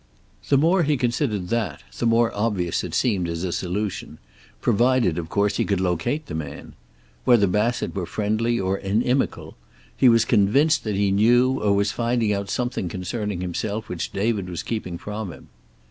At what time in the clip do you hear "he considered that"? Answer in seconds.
0.81-1.83